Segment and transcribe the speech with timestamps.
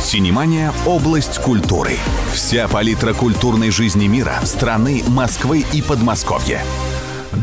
[0.00, 1.96] Синемания– область культуры.
[2.32, 6.62] Вся палитра культурной жизни мира, страны, Москвы и Подмосковья.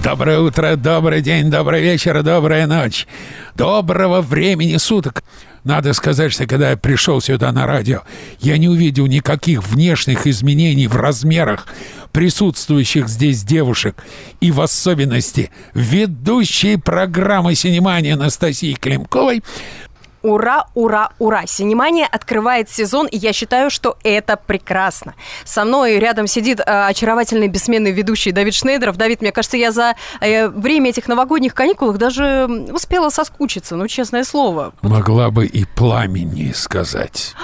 [0.03, 3.07] Доброе утро, добрый день, добрый вечер, добрая ночь.
[3.55, 5.23] Доброго времени суток.
[5.65, 8.03] Надо сказать, что когда я пришел сюда на радио,
[8.39, 11.67] я не увидел никаких внешних изменений в размерах
[12.13, 14.01] присутствующих здесь девушек
[14.39, 19.43] и в особенности ведущей программы «Синемания» Анастасии Климковой
[20.25, 21.45] Ура, ура, ура!
[21.45, 25.13] Синемания открывает сезон, и я считаю, что это прекрасно.
[25.43, 28.97] Со мной рядом сидит э, очаровательный бессменный ведущий Давид Шнейдеров.
[28.97, 34.23] Давид, мне кажется, я за э, время этих новогодних каникул даже успела соскучиться, ну, честное
[34.23, 34.73] слово.
[34.81, 37.35] Могла бы и пламени сказать.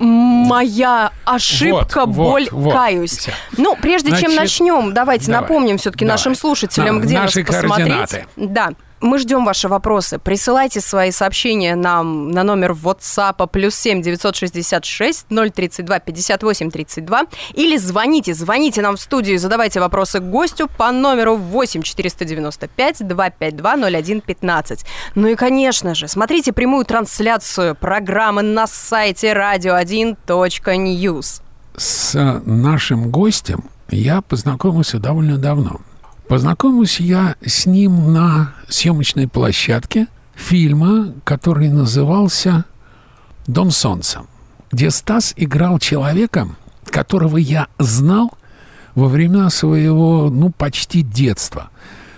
[0.00, 3.16] Моя ошибка, вот, боль, вот, каюсь.
[3.16, 3.32] Все.
[3.56, 8.24] Ну, прежде Значит, чем начнем, давайте давай, напомним все-таки нашим слушателям, где нас посмотреть.
[8.34, 8.70] Да.
[9.00, 10.18] Мы ждем ваши вопросы.
[10.18, 18.34] Присылайте свои сообщения нам на номер WhatsApp плюс 7 966 032 58 32 или звоните,
[18.34, 24.84] звоните нам в студию и задавайте вопросы гостю по номеру 8 495 252 01 15.
[25.14, 31.42] Ну и, конечно же, смотрите прямую трансляцию программы на сайте radio1.news.
[31.76, 35.80] С нашим гостем я познакомился довольно давно.
[36.28, 42.66] Познакомился я с ним на съемочной площадке фильма, который назывался
[43.46, 44.26] «Дом солнца»,
[44.70, 46.48] где Стас играл человека,
[46.84, 48.30] которого я знал
[48.94, 51.70] во времена своего, ну, почти детства.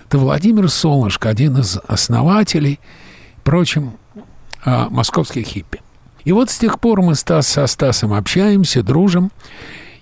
[0.07, 2.81] Это Владимир Солнышко, один из основателей,
[3.37, 3.93] впрочем,
[4.65, 5.79] а, московских хиппи.
[6.25, 9.31] И вот с тех пор мы Стас со Стасом общаемся, дружим.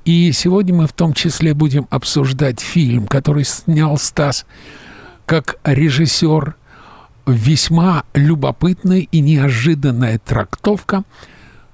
[0.06, 4.46] И сегодня мы в том числе будем обсуждать фильм, который снял Стас
[5.26, 6.56] как режиссер.
[7.28, 11.04] Весьма любопытная и неожиданная трактовка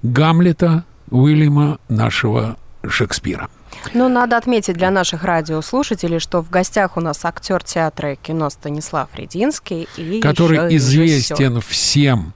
[0.02, 3.48] Гамлета Уильяма нашего Шекспира.
[3.94, 8.50] Ну, надо отметить для наших радиослушателей, что в гостях у нас актер театра и кино
[8.50, 9.88] Станислав Рединский.
[9.96, 12.34] И который известен всем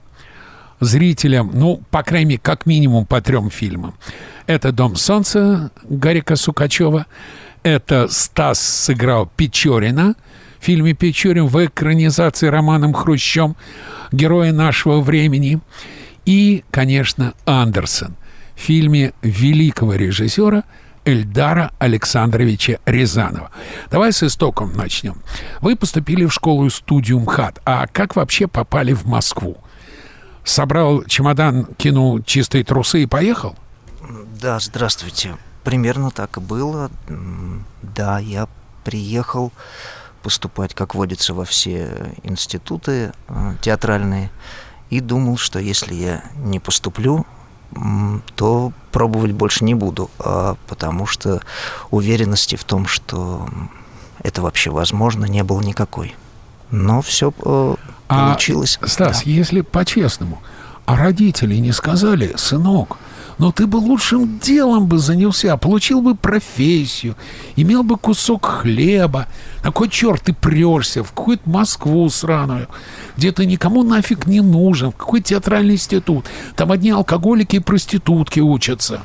[0.79, 3.93] зрителям, ну, по крайней мере, как минимум по трем фильмам.
[4.51, 7.05] Это «Дом солнца» Гарика Сукачева.
[7.63, 10.15] Это Стас сыграл Печорина
[10.59, 13.55] в фильме «Печорин» в экранизации романом Хрущем,
[14.11, 15.61] героя нашего времени.
[16.25, 18.17] И, конечно, Андерсон
[18.57, 20.65] в фильме великого режиссера
[21.05, 23.51] Эльдара Александровича Рязанова.
[23.89, 25.21] Давай с истоком начнем.
[25.61, 27.61] Вы поступили в школу-студию МХАТ.
[27.63, 29.59] А как вообще попали в Москву?
[30.43, 33.55] Собрал чемодан, кинул чистые трусы и поехал?
[34.41, 35.37] Да, здравствуйте.
[35.63, 36.89] Примерно так и было.
[37.81, 38.47] Да, я
[38.83, 39.51] приехал
[40.23, 44.31] поступать, как водится, во все институты э, театральные,
[44.89, 47.25] и думал, что если я не поступлю,
[48.35, 51.41] то пробовать больше не буду, а потому что
[51.89, 53.47] уверенности в том, что
[54.21, 56.15] это вообще возможно, не было никакой.
[56.69, 57.75] Но все э,
[58.09, 58.79] а, получилось.
[58.85, 59.29] Стас, да.
[59.29, 60.41] если по-честному,
[60.85, 62.97] а родители не сказали, сынок,
[63.37, 67.15] но ты бы лучшим делом бы занялся, получил бы профессию,
[67.55, 69.27] имел бы кусок хлеба.
[69.63, 72.67] На кой черт ты прешься в какую-то Москву сраную,
[73.17, 76.25] где ты никому нафиг не нужен, в какой театральный институт.
[76.55, 79.01] Там одни алкоголики и проститутки учатся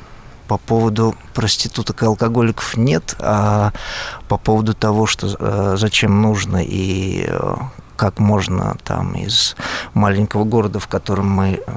[0.47, 3.73] по поводу проституток и алкоголиков нет, а
[4.27, 7.55] по поводу того, что э, зачем нужно и э,
[7.95, 9.55] как можно там из
[9.93, 11.71] маленького города, в котором мы э,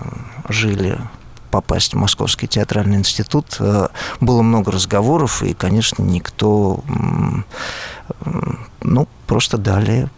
[0.48, 0.98] жили,
[1.50, 3.56] попасть в Московский театральный институт.
[3.58, 3.88] Э,
[4.20, 6.80] было много разговоров, и, конечно, никто,
[8.80, 10.08] ну, просто дали,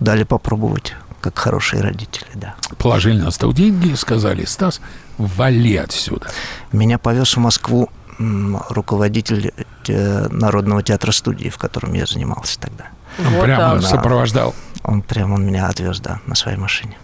[0.00, 2.54] дали попробовать как хорошие родители, да.
[2.78, 4.80] Положили на стол деньги и сказали, Стас,
[5.18, 6.28] вали отсюда.
[6.72, 9.52] Меня повез в Москву руководитель
[9.88, 12.86] э, Народного театра студии, в котором я занимался тогда.
[13.18, 13.82] Он вот прямо да.
[13.82, 14.54] сопровождал?
[14.82, 16.96] Он прямо он меня отвез, да, на своей машине.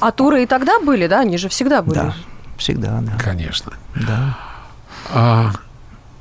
[0.00, 1.20] А туры и тогда были, да?
[1.20, 1.98] Они же всегда были.
[1.98, 2.14] Да,
[2.60, 3.16] всегда, да.
[3.18, 3.72] Конечно.
[3.94, 4.38] Да.
[5.10, 5.52] А,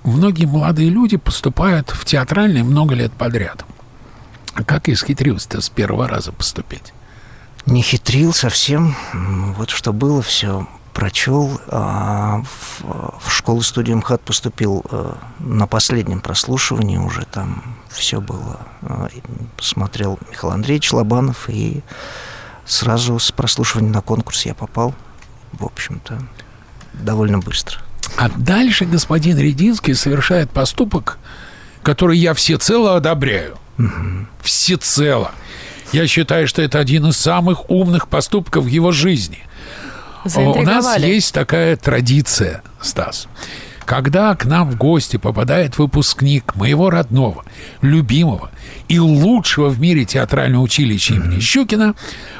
[0.03, 3.63] многие молодые люди поступают в театральный много лет подряд.
[4.55, 6.93] А как исхитрился-то с первого раза поступить?
[7.65, 8.95] Не хитрил совсем.
[9.57, 11.61] Вот что было, все прочел.
[11.67, 12.81] А в,
[13.19, 18.59] в школу-студию МХАТ поступил а, на последнем прослушивании уже там все было.
[18.81, 19.07] А,
[19.55, 21.83] посмотрел Михаил Андреевич Лобанов и
[22.65, 24.95] сразу с прослушивания на конкурс я попал
[25.59, 26.19] в общем-то,
[26.93, 27.79] довольно быстро.
[28.17, 31.17] А дальше господин Рединский совершает поступок,
[31.83, 33.57] который я всецело одобряю.
[33.77, 34.27] Угу.
[34.41, 35.31] Всецело.
[35.91, 39.39] Я считаю, что это один из самых умных поступков в его жизни.
[40.35, 43.27] У нас есть такая традиция, Стас.
[43.85, 47.43] Когда к нам в гости попадает выпускник моего родного,
[47.81, 48.51] любимого
[48.87, 51.95] и лучшего в мире театрального училища имени Щукина,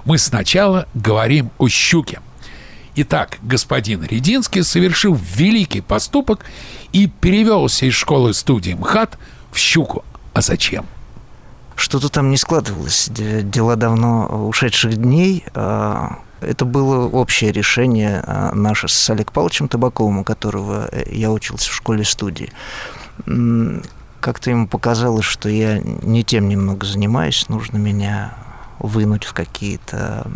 [0.06, 2.19] мы сначала говорим о Щуке.
[3.01, 6.44] Итак, господин Рединский совершил великий поступок
[6.92, 9.18] и перевелся из школы студии МХАТ
[9.54, 10.04] в Щуку.
[10.34, 10.86] А зачем?
[11.78, 13.07] Что-то там не складывалось.
[13.10, 15.46] Дела давно ушедших дней.
[15.54, 21.31] А, это было общее решение а, наше с Олег Павловичем Табаковым, у которого э, я
[21.31, 22.51] учился в школе-студии.
[24.19, 28.34] Как-то ему показалось, что я не тем немного занимаюсь, нужно меня
[28.79, 30.27] вынуть в какие-то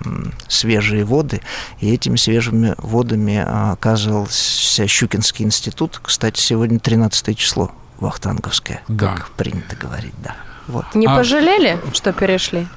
[0.48, 1.42] свежие воды.
[1.80, 6.00] И этими свежими водами оказывался Щукинский институт.
[6.02, 9.16] Кстати, сегодня 13 число, Вахтанговское, да.
[9.16, 10.36] как принято говорить, да.
[10.68, 10.86] Вот.
[10.94, 11.16] Не а...
[11.16, 12.68] пожалели, что перешли?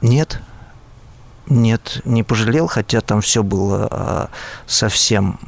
[0.00, 0.40] Нет,
[1.48, 4.28] нет, не пожалел, хотя там все было а,
[4.66, 5.38] совсем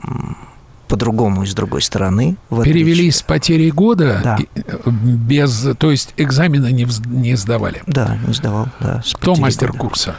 [0.89, 2.37] по-другому и с другой стороны.
[2.51, 4.39] Перевели с потери года, да.
[4.55, 7.83] Э, без, то есть экзамена не, не сдавали?
[7.87, 9.03] Да, не сдавал, да.
[9.15, 9.79] Кто мастер года.
[9.81, 10.17] курса?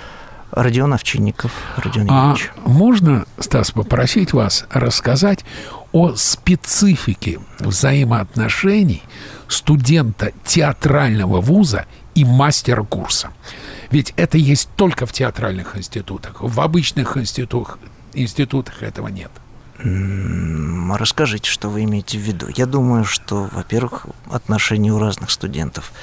[0.52, 2.36] Родион Овчинников, Родион А
[2.66, 5.46] можно, Стас, попросить вас рассказать
[5.92, 9.04] о специфике взаимоотношений
[9.48, 13.30] студента театрального вуза и мастера курса?
[13.92, 16.42] Ведь это есть только в театральных институтах.
[16.42, 17.78] В обычных институтах,
[18.14, 19.32] институтах этого нет.
[19.82, 22.48] Расскажите, что вы имеете в виду.
[22.54, 25.94] Я думаю, что, во-первых, отношения у разных студентов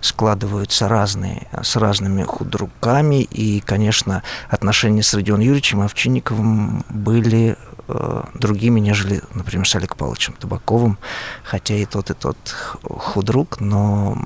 [0.00, 7.56] складываются разные, с разными худруками, и, конечно, отношения с Родионом Юрьевичем Овчинниковым были
[7.88, 10.96] э, другими, нежели, например, с Олег Павловичем Табаковым,
[11.42, 12.36] хотя и тот, и тот
[12.82, 14.16] худрук, но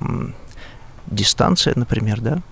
[1.06, 2.43] дистанция, например, да,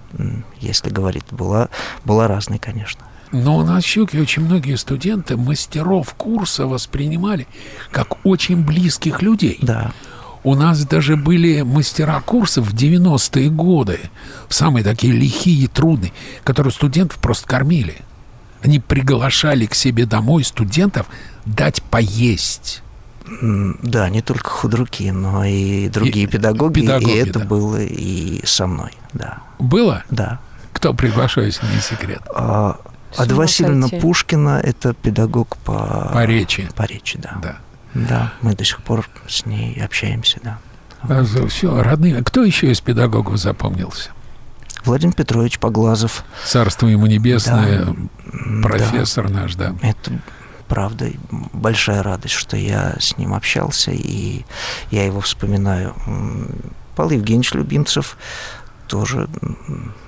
[0.61, 1.69] если говорить, была,
[2.05, 3.05] была разной, конечно.
[3.33, 7.47] Но на Щуке очень многие студенты мастеров курса воспринимали
[7.91, 9.59] как очень близких людей.
[9.63, 9.93] Да.
[10.45, 13.99] У нас даже были мастера курсов в 90-е годы,
[14.49, 16.13] в самые такие лихие и трудные,
[16.45, 17.97] которые студентов просто кормили.
[18.63, 21.07] Они приглашали к себе домой студентов
[21.45, 22.83] дать поесть.
[23.83, 27.11] Да, не только худруки, но и другие и, педагоги, педагоги.
[27.11, 27.45] И это да.
[27.45, 29.39] было и со мной, да.
[29.59, 30.05] Было?
[30.11, 30.41] Да.
[30.73, 32.23] Кто приглашал, если не секрет?
[32.35, 32.79] А,
[33.17, 36.11] Ада Васильевна Пушкина– это педагог по...
[36.13, 36.69] По речи.
[36.77, 37.39] По речи, да.
[37.43, 37.57] Да.
[37.95, 40.59] Да, мы до сих пор с ней общаемся, да.
[41.03, 42.23] А, все, родные.
[42.23, 44.11] Кто еще из педагогов запомнился?
[44.85, 46.25] Владимир Петрович Поглазов.
[46.47, 49.41] Царство ему небесное, да, профессор да.
[49.43, 49.75] наш, да.
[49.83, 50.13] Это
[50.69, 51.11] правда
[51.53, 54.45] большая радость, что я с ним общался, и
[54.91, 55.95] я его вспоминаю.
[56.95, 58.17] Павел Евгеньевич Любимцев
[58.87, 59.29] тоже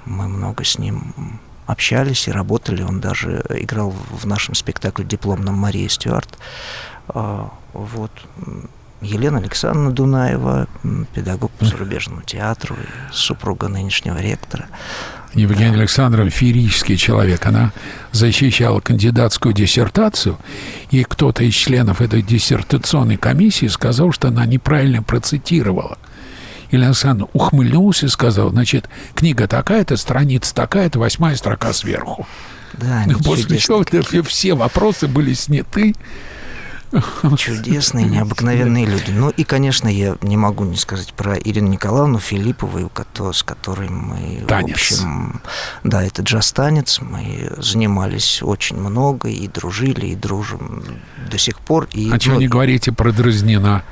[0.05, 1.41] мы много с ним
[1.71, 2.83] общались и работали.
[2.83, 6.39] Он даже играл в нашем спектакле дипломном Мария Стюарт.
[7.09, 8.11] А, вот.
[9.03, 10.69] Елена Александровна Дунаева,
[11.15, 12.77] педагог по зарубежному театру,
[13.11, 14.67] супруга нынешнего ректора.
[15.33, 17.47] Евгения Александровна феерический человек.
[17.47, 17.73] Она
[18.13, 20.37] защищала кандидатскую диссертацию,
[20.91, 25.97] и кто-то из членов этой диссертационной комиссии сказал, что она неправильно процитировала–
[26.71, 32.27] Илья Александровна ухмыльнулся и сказал, значит, книга такая-то, страница такая-то, восьмая строка сверху.
[32.75, 33.85] Да, После чего
[34.23, 35.95] все вопросы были сняты.
[37.37, 39.11] Чудесные, необыкновенные люди.
[39.11, 42.91] Ну и, конечно, я не могу не сказать про Ирину Николаевну Филиппову,
[43.33, 44.71] с которой мы, танец.
[44.71, 45.41] в общем,
[45.85, 47.00] да, это джаз-танец.
[47.00, 50.83] Мы занимались очень много и дружили, и дружим
[51.31, 51.89] до сих пор.
[51.93, 53.85] И, а ну, чего не говорите про Дразнина?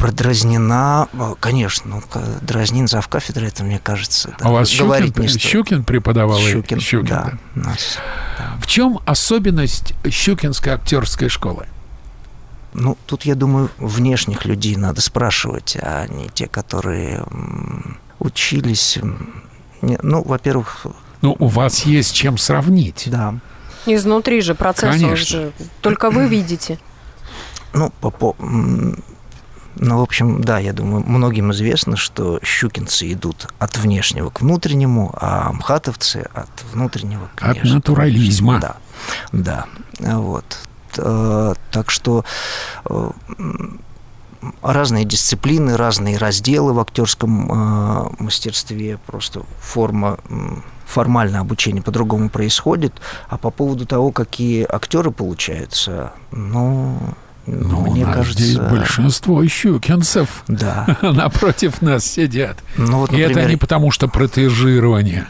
[0.00, 5.08] Продразнена, а, конечно, ну, дразнин зав кафедры, это, мне кажется, да, а у вас говорить
[5.08, 5.42] Щукин, не стоит.
[5.42, 6.40] Щукин преподавал?
[6.40, 7.38] Щукин, Щукин да.
[7.54, 7.68] да.
[7.68, 7.98] Нас,
[8.38, 8.56] да.
[8.60, 11.66] В чем особенность щукинской актерской школы?
[12.72, 17.24] Ну, тут, я думаю, внешних людей надо спрашивать, а не те, которые
[18.18, 18.98] учились.
[19.82, 20.86] Ну, во-первых...
[21.20, 23.04] Ну, у вас есть чем сравнить.
[23.06, 23.34] Да.
[23.86, 25.52] Изнутри же процесс же
[25.82, 26.78] только вы видите.
[27.72, 28.34] Ну, по, по,
[29.82, 35.10] ну, в общем, да, я думаю, многим известно, что щукинцы идут от внешнего к внутреннему,
[35.18, 37.66] а мхатовцы от внутреннего к внешнему.
[37.66, 38.60] От натурализма.
[38.60, 38.76] Да,
[39.32, 39.66] да,
[40.18, 40.44] вот.
[40.98, 42.26] Э, так что
[42.84, 43.10] э,
[44.60, 50.18] разные дисциплины, разные разделы в актерском э, мастерстве, просто форма
[50.84, 56.98] формальное обучение по-другому происходит, а по поводу того, какие актеры получаются, ну,
[57.50, 58.42] ну, Мне у нас кажется...
[58.42, 60.98] здесь большинство щукинцев да.
[61.02, 62.58] напротив нас сидят.
[62.76, 63.30] Ну, вот, например...
[63.30, 65.26] И это не потому, что протежирование.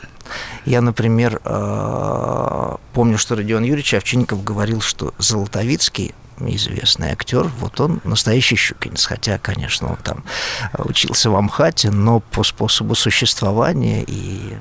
[0.64, 8.00] Я, например, э, помню, что Родион Юрьевич Овчинников говорил, что Золотовицкий известный актер, вот он
[8.04, 10.24] настоящий щукинец, хотя, конечно, он там
[10.78, 14.54] учился в Амхате, но по способу существования и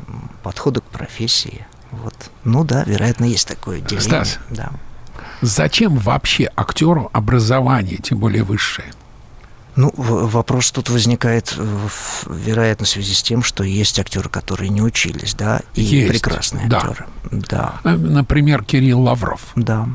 [0.43, 2.15] подходу к профессии, вот.
[2.43, 4.01] Ну да, вероятно, есть такое деление.
[4.01, 4.71] Стас, да.
[5.41, 8.91] Зачем вообще актеру образование, тем более высшее?
[9.75, 11.55] Ну, вопрос тут возникает,
[12.27, 16.67] вероятно, в связи с тем, что есть актеры, которые не учились, да, и есть, прекрасные
[16.67, 16.77] да.
[16.77, 17.05] актеры.
[17.31, 17.75] Да.
[17.85, 19.41] Э, например, Кирилл Лавров.
[19.55, 19.87] Да.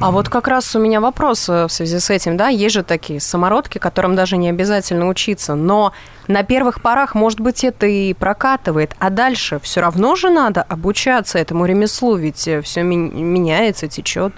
[0.00, 2.82] А вот как раз у меня вопрос э, в связи с этим, да, есть же
[2.82, 5.92] такие самородки, которым даже не обязательно учиться, но
[6.26, 11.38] на первых порах, может быть, это и прокатывает, а дальше все равно же надо обучаться
[11.38, 14.34] этому ремеслу, ведь э, все меняется, течет.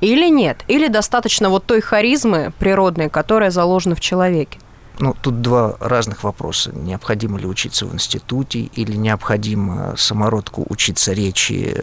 [0.00, 0.64] Или нет?
[0.68, 4.58] Или достаточно вот той харизмы природной, которая заложена в человеке?
[5.00, 6.72] Ну, тут два разных вопроса.
[6.74, 11.76] Необходимо ли учиться в институте или необходимо самородку учиться речи,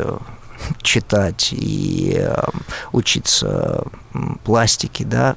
[0.82, 2.36] читать и э,
[2.92, 3.86] учиться
[4.44, 5.36] пластике, да,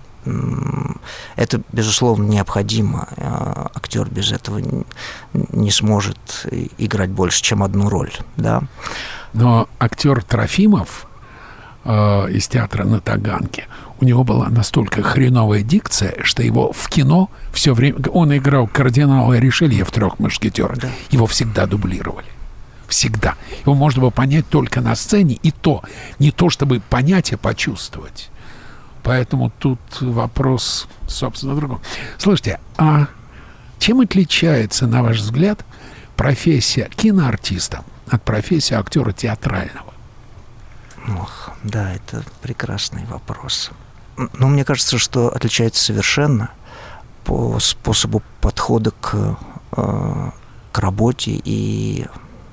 [1.37, 3.09] это, безусловно, необходимо.
[3.17, 4.61] Э, Актер без этого
[5.33, 6.47] не сможет
[6.79, 8.13] играть больше, чем одну роль.
[8.37, 8.63] Да?
[9.33, 11.08] Но актер Трофимов
[11.85, 13.67] э, из театра на Таганке,
[14.01, 17.97] у него была настолько хреновая дикция, что его в кино все время...
[18.13, 20.79] Он играл кардинала Ришелье в «Трех мушкетерах».
[20.79, 20.89] Да.
[21.11, 22.27] Его всегда дублировали.
[22.87, 23.35] Всегда.
[23.63, 25.83] Его можно было понять только на сцене, и то.
[26.19, 28.31] Не то, чтобы понять, а почувствовать.
[29.03, 31.81] Поэтому тут вопрос, собственно, другом.
[32.19, 33.07] Слушайте, а
[33.79, 35.65] чем отличается, на ваш взгляд,
[36.17, 39.95] профессия киноартиста от профессии актера театрального?
[41.17, 43.71] Ох, да, это прекрасный вопрос.
[44.17, 46.51] Но мне кажется, что отличается совершенно
[47.25, 49.39] по способу подхода к,
[49.77, 50.31] э,
[50.73, 52.07] к работе и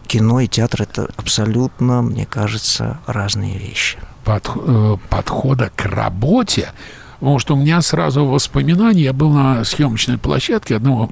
[0.07, 3.97] кино и театр это абсолютно, мне кажется, разные вещи.
[4.23, 6.71] Под, э, подхода к работе,
[7.19, 11.09] потому что у меня сразу воспоминания, я был на съемочной площадке одного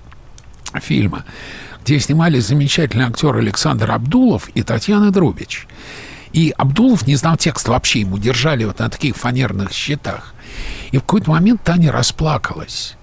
[0.75, 1.25] фильма,
[1.83, 5.67] где снимались замечательный актер Александр Абдулов и Татьяна Друбич.
[6.33, 10.33] И Абдулов не знал текст вообще, ему держали вот на таких фанерных щитах.
[10.91, 12.95] И в какой-то момент Таня расплакалась.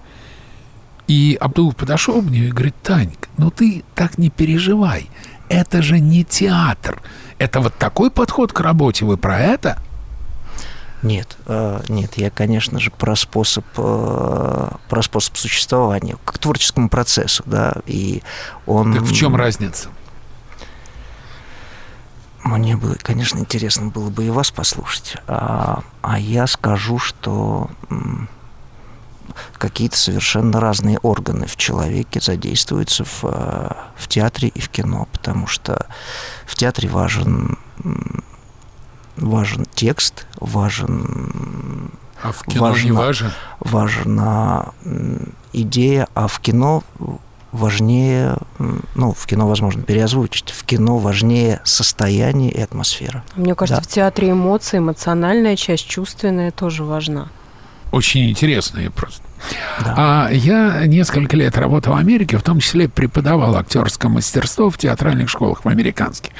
[1.07, 5.09] И Абдулов подошел к нее и говорит, Танька, ну ты так не переживай
[5.51, 7.01] это же не театр.
[7.37, 9.05] Это вот такой подход к работе.
[9.05, 9.77] Вы про это?
[11.03, 17.43] Нет, э, нет, я, конечно же, про способ, э, про способ существования, к творческому процессу,
[17.47, 18.21] да, и
[18.67, 18.93] он...
[18.93, 19.89] Так в чем разница?
[22.43, 27.69] Мне бы, конечно, интересно было бы и вас послушать, а, а я скажу, что
[29.57, 35.47] какие-то совершенно разные органы в человеке задействуются в, э, в театре и в кино, потому
[35.47, 35.87] что
[36.45, 37.57] в театре важен,
[39.17, 41.91] важен текст, важен...
[42.23, 43.31] А в кино важна, не важен?
[43.59, 44.73] Важна
[45.53, 46.83] идея, а в кино
[47.51, 48.37] важнее,
[48.95, 53.23] ну, в кино, возможно, переозвучить, в кино важнее состояние и атмосфера.
[53.35, 53.87] Мне кажется, да.
[53.87, 57.29] в театре эмоции, эмоциональная часть, чувственная тоже важна
[57.91, 59.21] очень интересные просто.
[59.83, 59.95] Да.
[59.97, 65.29] А я несколько лет работал в Америке, в том числе преподавал актерское мастерство в театральных
[65.29, 66.31] школах в американских.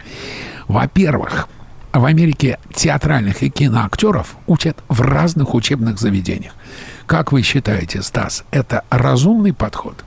[0.68, 1.48] Во-первых,
[1.94, 6.54] в Америке театральных и киноактеров учат в разных учебных заведениях.
[7.06, 10.06] Как вы считаете, Стас, это разумный подход?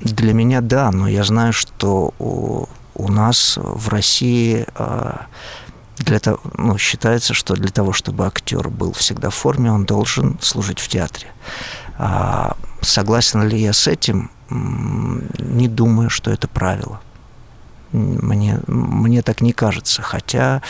[0.00, 5.26] Для меня да, но я знаю, что у, у нас в России а,
[5.98, 10.38] для того, ну, считается, что для того, чтобы актер был всегда в форме, он должен
[10.40, 11.28] служить в театре.
[11.98, 14.30] А, согласен ли я с этим?
[14.48, 17.00] Не думаю, что это правило.
[17.92, 20.62] Мне, мне так не кажется, хотя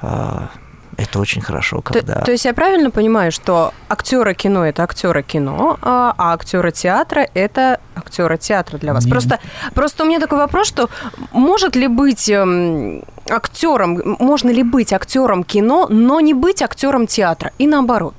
[0.00, 0.50] а,
[0.96, 2.14] это очень хорошо, когда...
[2.14, 6.70] То, то есть я правильно понимаю, что актеры кино это актеры кино, а, а актеры
[6.72, 9.06] театра это актеры театра для вас.
[9.06, 9.38] Просто,
[9.74, 10.90] просто у меня такой вопрос, что
[11.32, 17.52] может ли быть эм, актером, можно ли быть актером кино, но не быть актером театра
[17.58, 18.14] и наоборот?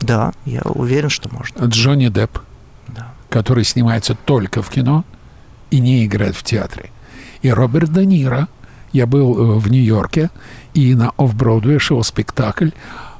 [0.00, 1.64] Да, я уверен, что можно.
[1.64, 2.38] Джонни Депп,
[2.88, 3.12] да.
[3.30, 5.04] который снимается только в кино
[5.70, 6.90] и не играет в театре.
[7.42, 8.48] И Роберт Де Ниро.
[8.92, 10.30] Я был э, в Нью-Йорке,
[10.74, 12.70] и на офф-бродвее шел спектакль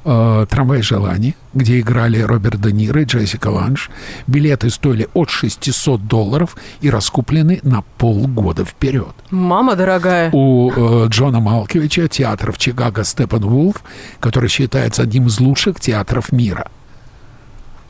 [0.04, 3.90] э, «Трамвай желаний», где играли Роберт Де Ниро и Джессика Ланж.
[4.26, 9.14] Билеты стоили от 600 долларов и раскуплены на полгода вперед.
[9.30, 10.30] Мама дорогая.
[10.32, 13.82] У э, Джона Малковича театр в Чикаго Степан Вулф,
[14.20, 16.68] который считается одним из лучших театров мира.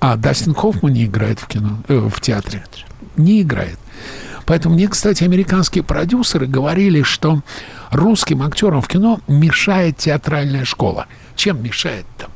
[0.01, 2.65] А Дастин Хоффман не играет в кино, э, в театре.
[3.17, 3.79] Не играет.
[4.49, 7.43] Поэтому мне, кстати, американские продюсеры говорили, что
[7.90, 11.07] русским актерам в кино мешает театральная школа.
[11.37, 12.31] Чем мешает-то?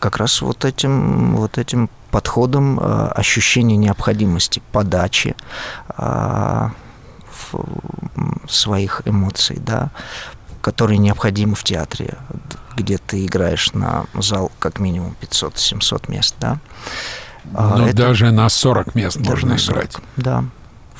[0.00, 5.36] Как раз вот этим, вот этим подходом э, ощущение необходимости подачи
[5.98, 6.68] э,
[8.48, 9.90] своих эмоций, да,
[10.62, 12.16] которые необходимы в театре,
[12.74, 16.58] где ты играешь на зал как минимум 500-700 мест, да.
[17.54, 19.96] А Но Это, даже на 40 мест можно на 40, играть.
[20.16, 20.44] Да.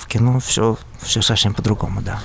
[0.08, 2.20] В кино все, все совсем по-другому, да.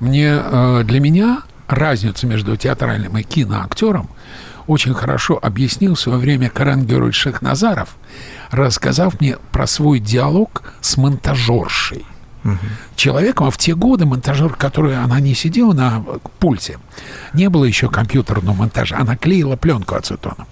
[0.00, 4.08] Мне, э, для меня разницу между театральным и киноактером
[4.66, 7.96] очень хорошо объяснил в свое время Карен Георгиевич Шахназаров,
[8.50, 12.06] рассказав мне про свой диалог с монтажершей.
[12.44, 12.56] Угу.
[12.96, 16.02] Человеком, а в те годы монтажер, который она не сидела на
[16.38, 16.78] пульте,
[17.34, 20.46] не было еще компьютерного монтажа, она клеила пленку ацетоном.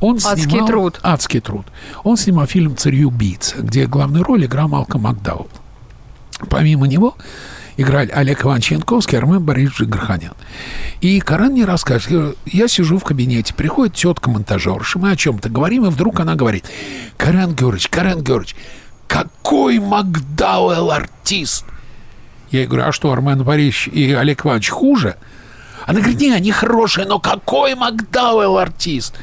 [0.00, 1.00] Он адский снимал, труд.
[1.02, 1.66] Адский труд.
[2.04, 5.48] Он снимал фильм «Царь убийца», где главную роль играл Малком Макдаул.
[6.52, 7.16] Помимо него
[7.78, 10.34] играли Олег Иванович Янковский, Армен Борисович Гарханян.
[11.00, 15.86] И Карен мне рассказывает, я сижу в кабинете, приходит тетка монтажерша, мы о чем-то говорим,
[15.86, 16.66] и вдруг она говорит,
[17.16, 18.54] Карен Георгиевич, Карен Георгиевич,
[19.06, 21.64] какой Макдауэлл артист!
[22.50, 25.16] Я говорю, а что, Армен Борисович и Олег Иванович хуже?
[25.86, 29.14] Она говорит, не, они хорошие, но какой Макдауэлл артист?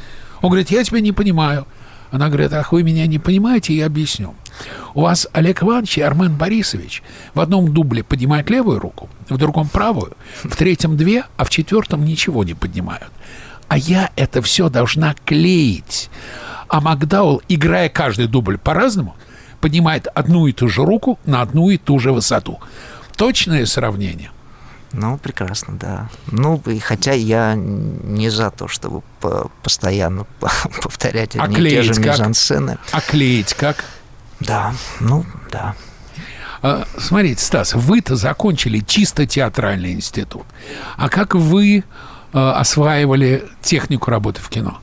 [0.41, 1.67] Он говорит, я тебя не понимаю.
[2.11, 4.33] Она говорит, ах, вы меня не понимаете, я объясню.
[4.93, 9.69] У вас Олег Иванович и Армен Борисович в одном дубле поднимают левую руку, в другом
[9.69, 10.13] правую,
[10.43, 13.11] в третьем две, а в четвертом ничего не поднимают.
[13.67, 16.09] А я это все должна клеить.
[16.67, 19.15] А Макдаул, играя каждый дубль по-разному,
[19.61, 22.59] поднимает одну и ту же руку на одну и ту же высоту.
[23.15, 24.31] Точное сравнение.
[24.93, 26.09] Ну, прекрасно, да.
[26.31, 29.03] Ну, и хотя я не за то, чтобы
[29.63, 30.25] постоянно
[30.81, 32.77] повторять одни и те же мизансцены.
[32.91, 33.85] А клеить как?
[34.39, 35.75] Да, ну, да.
[36.61, 40.45] А, смотрите, Стас, вы-то закончили чисто театральный институт.
[40.97, 41.83] А как вы
[42.33, 44.79] а, осваивали технику работы в кино?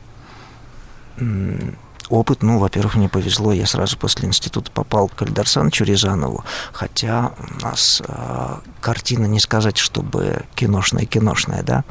[2.08, 7.32] Опыт, ну, во-первых, мне повезло, я сразу после института попал к Эльдар Санычу Рязанову, хотя
[7.38, 11.84] у нас э, картина, не сказать, чтобы киношная-киношная, да,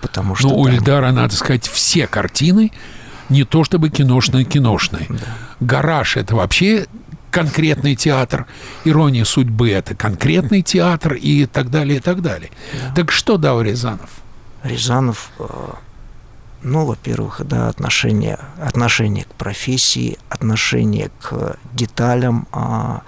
[0.00, 0.48] потому что...
[0.48, 2.72] Ну, у Эльдара, надо сказать, все картины
[3.28, 5.06] не то чтобы киношные-киношные.
[5.08, 5.16] Да.
[5.60, 6.86] «Гараж»— это вообще
[7.30, 8.46] конкретный театр,
[8.84, 12.50] «Ирония судьбы»— это конкретный театр и так далее, и так далее.
[12.72, 12.94] Да.
[12.94, 14.10] Так что дал Рязанов?
[14.64, 15.30] Рязанов...
[15.38, 15.74] Э,
[16.62, 23.02] ну, во-первых, да, отношение, отношение к профессии, отношение к деталям, а,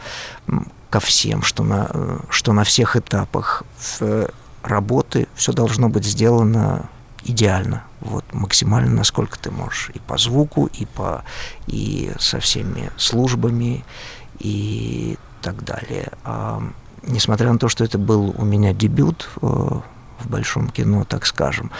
[0.91, 1.91] ко всем, что на,
[2.29, 3.63] что на всех этапах
[4.63, 6.89] работы все должно быть сделано
[7.25, 11.25] идеально, вот максимально, насколько ты можешь, и по звуку, и по
[11.67, 13.85] и со всеми службами
[14.39, 16.13] и так далее.
[16.25, 16.63] А,
[17.03, 21.71] несмотря на то, что это был у меня дебют э, в большом кино, так скажем,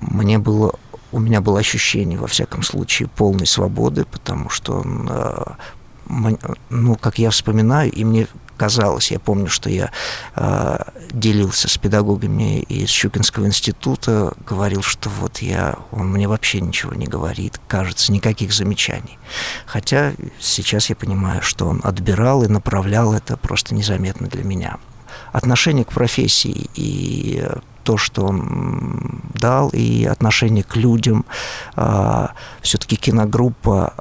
[0.00, 0.74] мне было
[1.14, 6.34] у меня было ощущение, во всяком случае, полной свободы, потому что, э,
[6.70, 9.90] ну, как я вспоминаю, и мне казалось, я помню, что я
[10.34, 10.78] э,
[11.12, 17.06] делился с педагогами из Щукинского института, говорил, что вот я, он мне вообще ничего не
[17.06, 19.18] говорит, кажется, никаких замечаний.
[19.66, 24.78] Хотя сейчас я понимаю, что он отбирал и направлял это просто незаметно для меня.
[25.32, 27.46] Отношение к профессии и
[27.82, 31.24] то, что он дал, и отношение к людям.
[31.76, 33.94] А, Все-таки киногруппа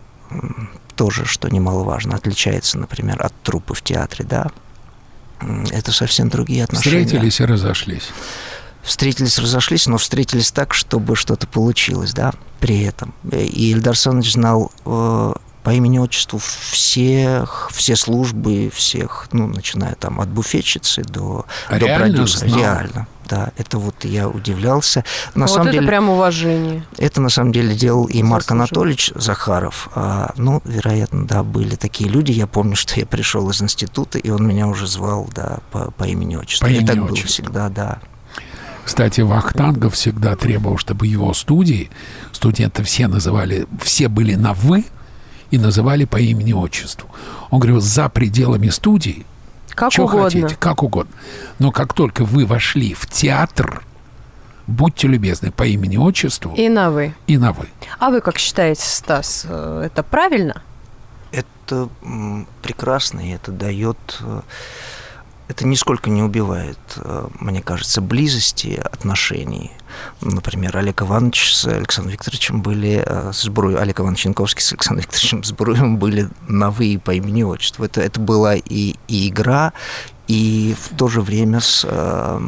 [0.95, 4.47] тоже, что немаловажно, отличается, например, от трупы в театре, да.
[5.71, 7.05] Это совсем другие отношения.
[7.05, 8.09] Встретились и разошлись.
[8.81, 13.13] Встретились, разошлись, но встретились так, чтобы что-то получилось, да, при этом.
[13.31, 20.27] И Ильдар Саныч знал э, по имени-отчеству всех, все службы, всех, ну, начиная там от
[20.27, 22.47] буфетчицы до, а до реально продюсера.
[22.47, 22.59] Знал?
[22.59, 23.51] Реально, да.
[23.57, 25.05] Это вот я удивлялся.
[25.35, 26.83] На вот самом это деле, прям уважение.
[26.97, 29.89] Это на самом деле делал и Марк Анатольевич Захаров.
[29.95, 32.31] А, ну, вероятно, да, были такие люди.
[32.31, 36.03] Я помню, что я пришел из института, и он меня уже звал, да, по, по
[36.03, 36.65] имени-отчеству.
[36.65, 37.99] По имени и так было всегда, да.
[38.83, 41.89] Кстати, Вахтангов всегда требовал, чтобы его студии,
[42.33, 44.83] студенты все называли, все были на «вы»,
[45.53, 47.07] и называли по имени-отчеству.
[47.51, 49.23] Он говорил, за пределами студии,
[49.75, 50.23] как что угодно.
[50.23, 51.13] хотите, как угодно.
[51.59, 53.83] Но как только вы вошли в театр,
[54.65, 56.55] будьте любезны, по имени-отчеству.
[56.55, 57.13] И на «вы».
[57.27, 57.67] И на «вы».
[57.99, 60.63] А вы как считаете, Стас, э, это правильно?
[61.31, 61.87] Это
[62.63, 64.41] прекрасно, и это дает э,
[65.47, 69.71] это нисколько не убивает, э, мне кажется, близости отношений.
[70.21, 75.03] Например, Олег Иванович с Александром Викторовичем были, э, с Збруем, Олег Иванович Янковский с Александром
[75.03, 77.83] Викторовичем Збруевым были на «вы» по имени отчеству.
[77.83, 79.73] Это, это была и, и игра,
[80.27, 82.41] и в то же время с, э,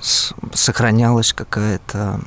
[0.00, 2.20] с, сохранялась какая-то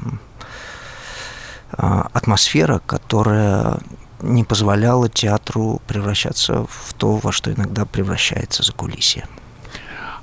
[1.75, 3.79] атмосфера, которая
[4.21, 9.27] не позволяла театру превращаться в то, во что иногда превращается за кулисье.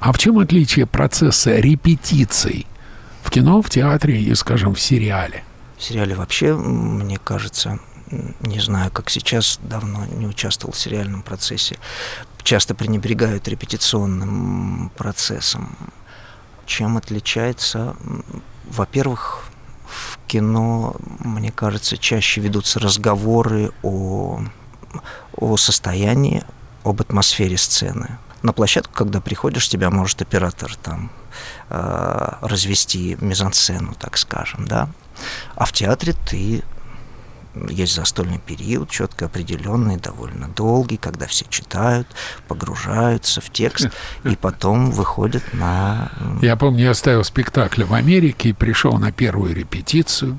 [0.01, 2.67] А в чем отличие процесса репетиций
[3.23, 5.45] в кино, в театре и, скажем, в сериале?
[5.77, 7.79] В сериале вообще, мне кажется,
[8.41, 11.77] не знаю, как сейчас, давно не участвовал в сериальном процессе,
[12.43, 15.77] часто пренебрегают репетиционным процессом.
[16.65, 17.95] Чем отличается?
[18.71, 19.45] Во-первых,
[19.87, 24.41] в кино, мне кажется, чаще ведутся разговоры о,
[25.37, 26.43] о состоянии,
[26.85, 31.11] об атмосфере сцены на площадку, когда приходишь, тебя может оператор там
[31.69, 34.89] э, развести мизансцену, так скажем, да.
[35.55, 36.63] А в театре ты
[37.69, 42.07] есть застольный период, четко определенный, довольно долгий, когда все читают,
[42.49, 43.89] погружаются в текст
[44.25, 46.11] и потом выходят на...
[46.43, 50.39] Я помню, я ставил спектакль в Америке и пришел на первую репетицию.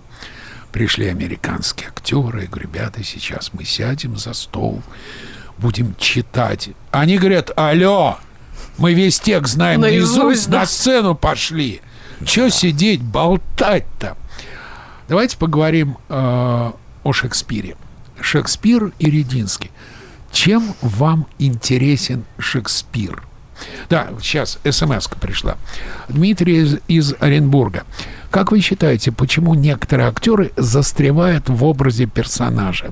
[0.72, 2.44] Пришли американские актеры.
[2.44, 4.82] Я говорю, ребята, сейчас мы сядем за стол,
[5.62, 6.70] будем читать.
[6.92, 8.18] Они говорят, алло,
[8.78, 10.60] мы весь текст знаем наизусть, наизусть да?
[10.62, 11.82] на сцену пошли.
[12.26, 14.18] Че сидеть, болтать-то?
[15.08, 16.72] Давайте поговорим э,
[17.04, 17.76] о Шекспире.
[18.20, 19.72] Шекспир и Рединский.
[20.32, 23.24] Чем вам интересен Шекспир?
[23.90, 25.58] Да, сейчас смс пришла.
[26.10, 27.84] Дмитрий из, из Оренбурга.
[28.30, 32.92] Как вы считаете, почему некоторые актеры застревают в образе персонажа?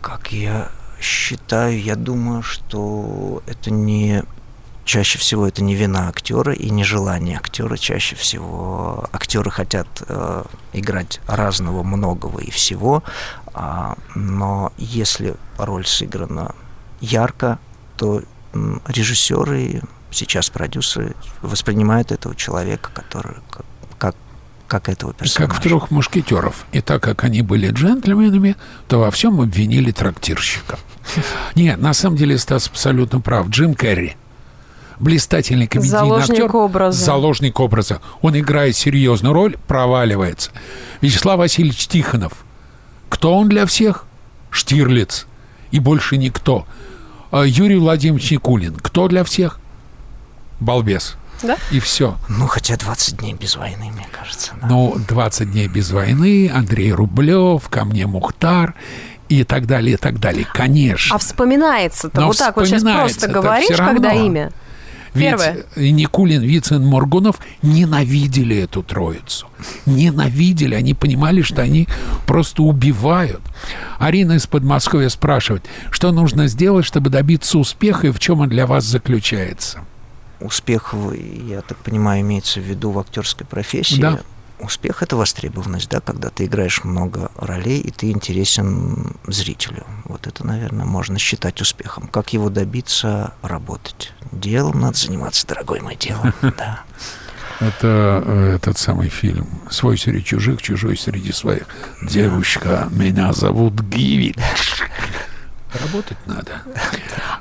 [0.00, 0.70] Как я
[1.02, 4.22] считаю, я думаю, что это не
[4.84, 7.76] чаще всего это не вина актера и не желание актера.
[7.76, 13.02] Чаще всего актеры хотят э, играть разного, многого и всего,
[13.54, 16.54] а, но если роль сыграна
[17.00, 17.58] ярко,
[17.96, 23.36] то э, режиссеры сейчас продюсеры воспринимают этого человека, который
[24.72, 25.52] как этого персонажа.
[25.52, 26.64] Как в трех мушкетеров.
[26.72, 28.56] И так как они были джентльменами,
[28.88, 30.78] то во всем обвинили трактирщика.
[31.54, 33.48] Нет, на самом деле Стас абсолютно прав.
[33.48, 34.16] Джим Керри
[35.02, 37.04] блистательный комедийный заложник актер, образа.
[37.04, 38.00] заложник образа.
[38.22, 40.52] Он играет серьезную роль, проваливается.
[41.00, 42.32] Вячеслав Васильевич Тихонов.
[43.08, 44.06] Кто он для всех?
[44.50, 45.26] Штирлиц.
[45.70, 46.66] И больше никто.
[47.30, 48.74] А Юрий Владимирович Никулин.
[48.76, 49.58] Кто для всех?
[50.60, 51.16] Балбес.
[51.42, 51.56] Да?
[51.72, 52.16] И все.
[52.28, 54.52] Ну, хотя 20 дней без войны, мне кажется.
[54.60, 54.68] Да.
[54.68, 58.74] Ну, 20 дней без войны, Андрей Рублев, ко мне Мухтар
[59.40, 60.46] и так далее, и так далее.
[60.52, 61.16] Конечно.
[61.16, 64.52] А вспоминается-то вот так вот сейчас просто говоришь, когда имя.
[65.14, 65.66] Первое.
[65.76, 69.46] Ведь Никулин, Вицин, Моргунов ненавидели эту троицу.
[69.84, 70.74] Ненавидели.
[70.74, 71.86] Они понимали, что они
[72.26, 73.42] просто убивают.
[73.98, 78.66] Арина из Подмосковья спрашивает, что нужно сделать, чтобы добиться успеха, и в чем он для
[78.66, 79.80] вас заключается?
[80.42, 80.94] успех,
[81.48, 84.00] я так понимаю, имеется в виду в актерской профессии.
[84.00, 84.20] Да.
[84.62, 89.84] Успех– это востребованность, да, когда ты играешь много ролей, и ты интересен зрителю.
[90.04, 92.06] Вот это, наверное, можно считать успехом.
[92.06, 93.34] Как его добиться?
[93.42, 94.12] Работать.
[94.30, 96.84] Делом надо заниматься, дорогой мой, делом, да.
[97.58, 101.66] Это э, этот самый фильм «Свой среди чужих, чужой среди своих».
[102.02, 104.34] Девушка, меня зовут Гиви.
[105.72, 106.62] Работать надо.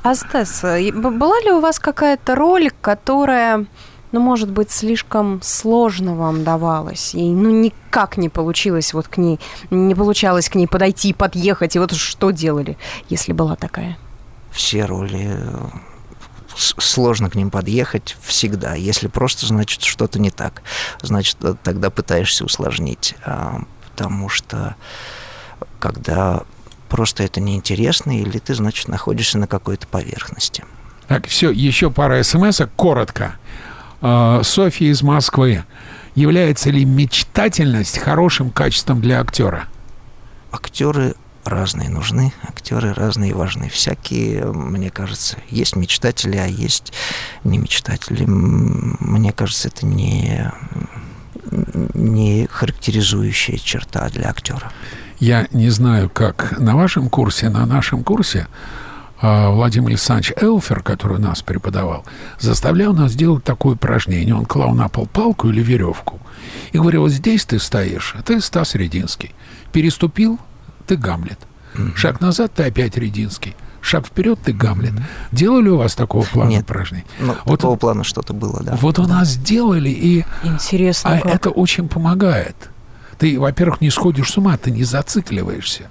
[0.03, 3.65] А, Стас, была ли у вас какая-то роль, которая,
[4.11, 9.39] ну, может быть, слишком сложно вам давалась, и, ну, никак не получилось вот к ней,
[9.69, 12.77] не получалось к ней подойти, подъехать, и вот что делали,
[13.09, 13.97] если была такая?
[14.51, 15.69] Все роли э,
[16.55, 18.75] сложно к ним подъехать всегда.
[18.75, 20.61] Если просто, значит, что-то не так.
[21.01, 23.15] Значит, э, тогда пытаешься усложнить.
[23.23, 24.75] А, потому что
[25.79, 26.43] когда
[26.89, 30.65] просто это неинтересно, или ты, значит, находишься на какой-то поверхности.
[31.07, 33.35] Так, все, еще пара смс коротко.
[34.01, 35.63] А, Софья из Москвы.
[36.15, 39.65] Является ли мечтательность хорошим качеством для актера?
[40.51, 43.69] Актеры разные нужны, актеры разные важны.
[43.69, 46.91] Всякие, мне кажется, есть мечтатели, а есть
[47.43, 48.25] не мечтатели.
[48.25, 50.51] Мне кажется, это не,
[51.93, 54.71] не характеризующая черта для актера.
[55.19, 58.47] Я не знаю, как на вашем курсе, на нашем курсе
[59.21, 62.05] Владимир Александрович Элфер, который нас преподавал,
[62.39, 64.33] заставлял нас делать такое упражнение.
[64.35, 66.19] Он клал на пол палку или веревку
[66.71, 69.33] и говорил, вот здесь ты стоишь, а ты Стас Рединский.
[69.71, 70.39] Переступил,
[70.87, 71.39] ты Гамлет.
[71.95, 73.55] Шаг назад, ты опять Рединский.
[73.81, 74.93] шаг вперед, ты Гамлет.
[74.93, 75.03] Mm-hmm.
[75.31, 76.63] Делали у вас такого плана Нет.
[76.63, 77.05] упражнений?
[77.19, 78.77] Ну, вот такого плана что-то было, да.
[78.81, 79.15] Вот у да.
[79.15, 81.33] нас делали, и Интересно, а как.
[81.33, 82.55] это очень помогает.
[83.17, 85.89] Ты, во-первых, не сходишь с ума, ты не зацикливаешься.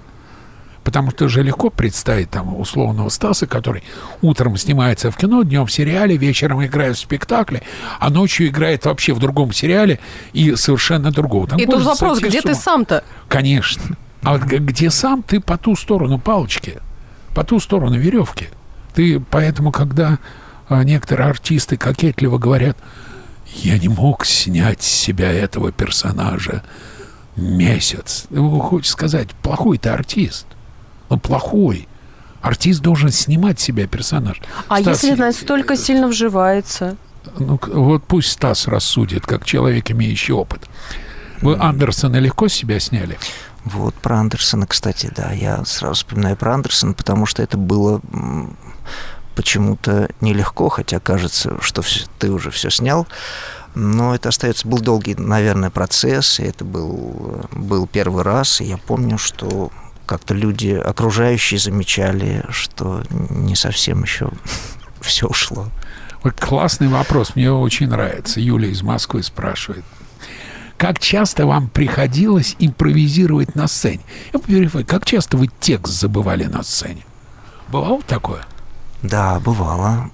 [0.83, 3.83] Потому что же легко представить там условного Стаса, который
[4.21, 7.61] утром снимается в кино, днем в сериале, вечером играет в спектакле,
[7.99, 9.99] а ночью играет вообще в другом сериале
[10.33, 11.47] и совершенно другого.
[11.47, 13.03] Там и тут вопрос, где ты сам-то?
[13.27, 13.95] Конечно.
[14.23, 16.79] А вот где сам, ты по ту сторону палочки,
[17.35, 18.49] по ту сторону веревки.
[18.93, 20.19] Ты поэтому, когда
[20.67, 22.77] а, некоторые артисты кокетливо говорят,
[23.55, 26.63] я не мог снять с себя этого персонажа
[27.35, 28.25] месяц.
[28.29, 30.45] Ну, хочешь сказать, плохой ты артист.
[31.17, 31.87] Плохой.
[32.41, 34.41] Артист должен снимать себя персонаж.
[34.67, 36.97] А Стас, если настолько сильно вживается?
[37.37, 40.67] Ну, вот пусть Стас рассудит, как человек, имеющий опыт.
[41.41, 43.17] Вы Андерсона легко с себя сняли?
[43.63, 45.31] Вот, про Андерсона, кстати, да.
[45.31, 48.01] Я сразу вспоминаю про Андерсона, потому что это было
[49.35, 53.07] почему-то нелегко, хотя кажется, что все, ты уже все снял.
[53.75, 58.77] Но это остается, был долгий, наверное, процесс, и это был, был первый раз, и я
[58.77, 59.71] помню, что
[60.11, 64.29] как-то люди окружающие замечали, что не совсем еще
[65.01, 65.69] все ушло.
[66.21, 68.41] Вот классный вопрос, мне очень нравится.
[68.41, 69.85] Юля из Москвы спрашивает.
[70.75, 74.01] Как часто вам приходилось импровизировать на сцене?
[74.33, 77.05] Я поверю, как часто вы текст забывали на сцене?
[77.69, 78.43] Бывало такое?
[79.01, 80.09] Да, бывало.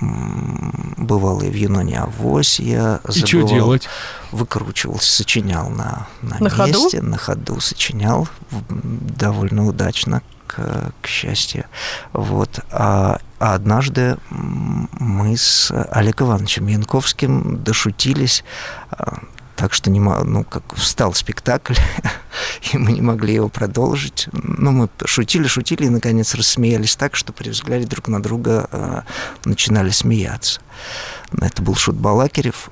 [0.97, 3.15] Бывало и в Юноне Авось я забывал.
[3.15, 3.89] И что делать?
[4.31, 7.09] Выкручивался, сочинял на, на, на месте, ходу?
[7.09, 8.27] на ходу сочинял
[8.69, 11.65] довольно удачно, к, к счастью.
[12.13, 12.61] Вот.
[12.71, 18.43] А, а однажды мы с Олегом Ивановичем Янковским дошутились
[18.91, 19.19] а,
[19.57, 21.73] так что не, ну, как встал спектакль,
[22.71, 24.29] и мы не могли его продолжить.
[24.31, 29.01] Ну, мы шутили, шутили, и, наконец, рассмеялись так, что при взгляде друг на друга э,
[29.45, 30.61] начинали смеяться.
[31.41, 32.69] Это был шут Балакирев.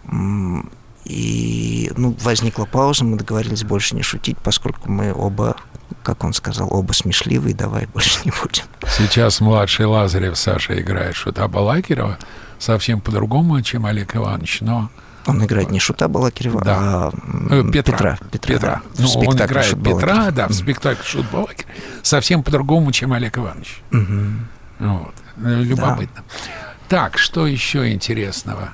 [1.06, 5.56] И ну, возникла пауза, мы договорились больше не шутить, поскольку мы оба,
[6.04, 8.64] как он сказал, оба смешливые, давай больше не будем.
[8.88, 12.20] Сейчас младший Лазарев Саша играет шута Балакирова
[12.60, 14.90] совсем по-другому, чем Олег Иванович, но
[15.28, 16.76] он играет не Шута Балакирева, да.
[16.78, 17.12] а
[17.50, 17.98] э, Петра.
[17.98, 18.18] Петра.
[18.32, 18.54] Петра.
[18.54, 18.82] Петра.
[18.98, 21.68] Ну, он играет Шут Петра, да, в спектакле Шут Балакирев.
[22.04, 23.82] Совсем по-другому, чем Олег Иванович.
[23.92, 24.88] Угу.
[24.88, 25.14] Вот.
[25.38, 26.24] Любопытно.
[26.28, 26.68] Да.
[26.88, 28.70] Так, что еще интересного?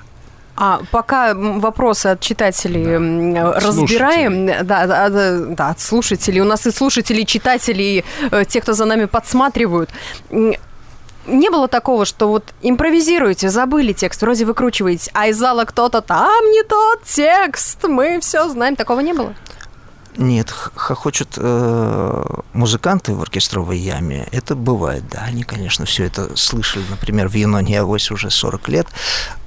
[0.54, 3.52] А пока вопросы от читателей да.
[3.58, 6.40] разбираем, да, да, да, от слушателей.
[6.40, 9.90] У нас и слушатели, и читатели, и те, кто за нами подсматривают
[11.26, 16.44] не было такого, что вот импровизируете, забыли текст, вроде выкручиваете, а из зала кто-то там
[16.50, 19.34] не тот текст, мы все знаем, такого не было?
[20.18, 24.28] Нет, хохочут э, музыканты в оркестровой яме.
[24.30, 25.22] Это бывает, да.
[25.22, 28.86] Они, конечно, все это слышали, например, в Юноне Авось уже 40 лет,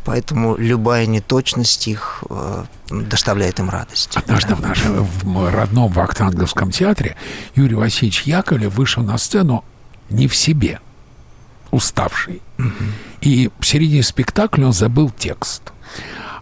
[0.06, 4.18] поэтому любая неточность их э, доставляет им радость.
[4.18, 4.56] Однажды да.
[4.56, 7.16] в нашем в родном Вахтанговском театре
[7.54, 9.64] Юрий Васильевич Яковлев вышел на сцену
[10.10, 10.80] не в себе–
[11.76, 12.42] уставший.
[13.22, 15.74] И в середине спектакля он забыл текст.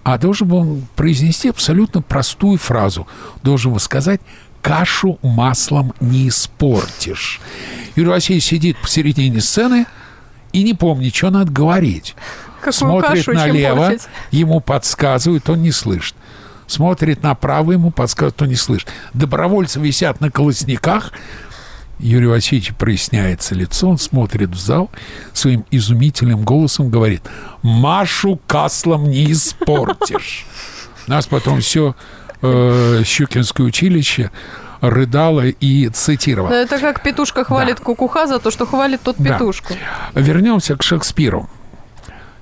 [0.04, 3.08] А должен был произнести абсолютно простую фразу.
[3.41, 4.22] Должен был сказать
[4.62, 7.39] «кашу маслом не испортишь».
[7.96, 9.86] Юрий Васильевич сидит посередине сцены
[10.52, 12.15] и не помнит, что надо говорить.
[12.58, 13.93] Какую Смотрит кашу, налево,
[14.32, 16.15] ему подсказывают, он не слышит.
[16.67, 18.88] Смотрит направо, ему подсказывают, он не слышит.
[19.13, 21.12] Добровольцы висят на колосниках,
[21.99, 24.89] Юрий Васильевич проясняется лицо, он смотрит в зал,
[25.32, 27.23] своим изумительным голосом говорит,
[27.62, 30.45] «Машу каслом не испортишь».
[31.08, 31.95] Нас потом все
[32.41, 34.32] э, Щукинское училище
[34.82, 36.49] рыдала и цитировала.
[36.49, 37.84] Но это как петушка хвалит да.
[37.84, 39.73] кукуха за то, что хвалит тот петушку.
[40.13, 40.19] Да.
[40.19, 41.49] Вернемся к Шекспиру.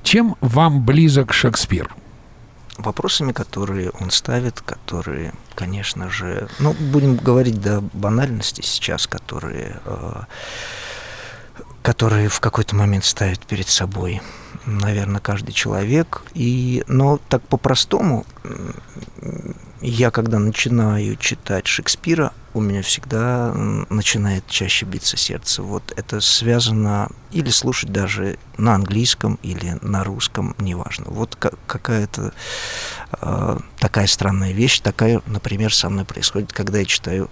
[0.04, 1.94] Чем вам близок Шекспир?
[2.82, 10.22] Вопросами, которые он ставит, которые, конечно же, ну, будем говорить до банальности сейчас, которые, э,
[11.82, 14.22] которые в какой-то момент ставит перед собой,
[14.66, 16.24] наверное, каждый человек.
[16.34, 18.26] И, но так по-простому,
[19.82, 23.54] я когда начинаю читать Шекспира, у меня всегда
[23.90, 25.64] начинает чаще биться сердце.
[25.64, 31.06] Вот это связано или слушать даже на английском или на русском, неважно.
[31.08, 32.34] Вот какая-то
[33.22, 37.30] э, такая странная вещь, такая, например, со мной происходит, когда я читаю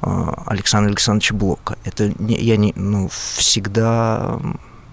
[0.00, 1.76] э, Александра Александровича Блока.
[1.84, 4.40] Это не, я не, ну, всегда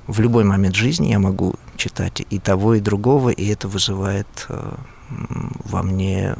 [0.07, 4.75] в любой момент жизни я могу читать и того, и другого, и это вызывает э,
[5.09, 6.35] во мне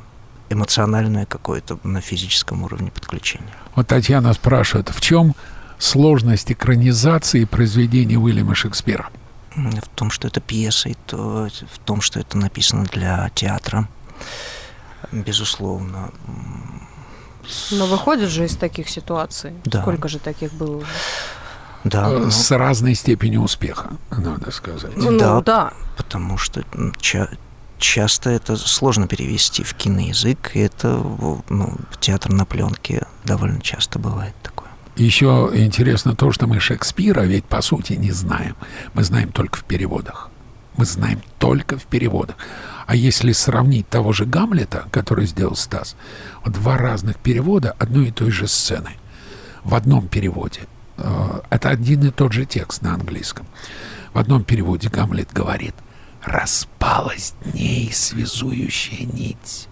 [0.50, 3.54] эмоциональное какое-то на физическом уровне подключение.
[3.76, 5.36] Вот Татьяна спрашивает, в чем
[5.78, 9.10] сложность экранизации произведения Уильяма Шекспира?
[9.56, 13.88] В том, что это пьеса, и то, в том, что это написано для театра.
[15.12, 16.12] Безусловно.
[17.72, 19.54] Но выходит же из таких ситуаций.
[19.66, 19.82] Да.
[19.82, 20.84] Сколько же таких было?
[21.84, 22.10] Да.
[22.10, 22.58] Э, с но...
[22.58, 24.96] разной степенью успеха, надо сказать.
[24.98, 25.74] Ну, да, да.
[25.96, 26.64] Потому что
[27.78, 31.04] часто это сложно перевести в киноязык, и это
[31.50, 34.68] ну, театр на пленке довольно часто бывает такое.
[34.96, 38.56] Еще интересно то, что мы Шекспира ведь по сути не знаем.
[38.94, 40.32] Мы знаем только в переводах.
[40.76, 42.36] Мы знаем только в переводах.
[42.88, 45.96] А если сравнить того же Гамлета, который сделал Стас,
[46.46, 48.92] два разных перевода одной и той же сцены.
[49.64, 50.62] В одном переводе
[50.98, 53.46] э, это один и тот же текст на английском.
[54.14, 55.76] В одном переводе Гамлет говорит
[56.28, 59.70] «Распалась дней связующая нить,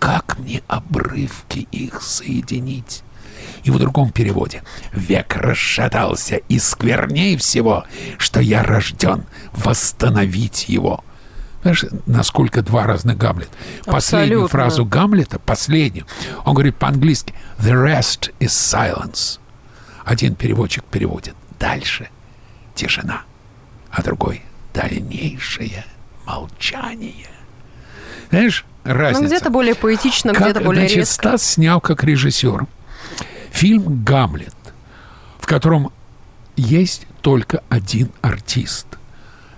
[0.00, 3.04] как мне обрывки их соединить?»
[3.62, 7.84] И в другом переводе «Век расшатался, и скверней всего,
[8.18, 11.04] что я рожден восстановить его».
[11.62, 13.50] Знаешь, насколько два разных Гамлет.
[13.82, 13.92] Абсолютно.
[13.92, 16.04] Последнюю фразу Гамлета, последнюю,
[16.44, 19.38] он говорит по-английски «The rest is silence».
[20.04, 22.08] Один переводчик переводит «дальше
[22.74, 23.22] тишина»,
[23.92, 24.42] а другой
[24.74, 25.84] «дальнейшее
[26.26, 27.28] молчание».
[28.30, 29.22] Знаешь, разница.
[29.22, 31.14] Ну, где-то более поэтично, где-то более значит, резко.
[31.14, 32.66] Стас снял как режиссер
[33.50, 34.54] фильм «Гамлет»,
[35.38, 35.92] в котором
[36.56, 38.86] есть только один артист.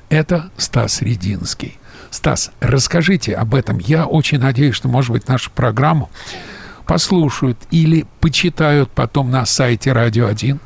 [0.09, 1.79] Это Стас Рединский.
[2.11, 3.79] Стас, расскажите об этом.
[3.79, 6.11] Я очень надеюсь, что, может быть, нашу программу
[6.87, 10.59] послушают или почитают потом на сайте «Радио 1»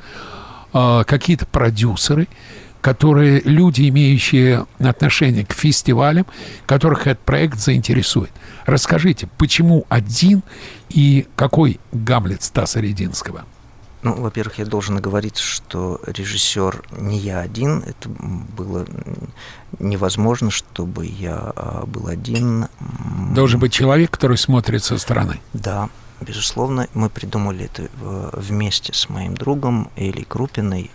[0.72, 2.26] э, какие-то продюсеры,
[2.86, 6.24] которые люди, имеющие отношение к фестивалям,
[6.66, 8.30] которых этот проект заинтересует.
[8.64, 10.44] Расскажите, почему один
[10.88, 13.44] и какой Гамлет Стаса Рединского?
[14.02, 17.82] Ну, во-первых, я должен говорить, что режиссер не я один.
[17.82, 18.86] Это было
[19.80, 22.68] невозможно, чтобы я а, был один.
[23.34, 25.40] Должен быть человек, который смотрит со стороны.
[25.54, 25.88] Да,
[26.20, 26.86] безусловно.
[26.94, 27.88] Мы придумали это
[28.32, 30.92] вместе с моим другом Элей Крупиной.